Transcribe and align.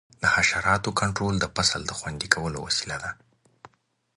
د 0.21 0.23
حشراتو 0.35 0.89
کنټرول 0.99 1.35
د 1.39 1.45
فصل 1.55 1.81
د 1.85 1.91
خوندي 1.97 2.27
کولو 2.35 2.57
وسیله 2.67 2.97
ده. 3.03 3.11